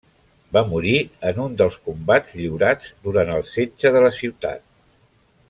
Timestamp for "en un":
1.31-1.57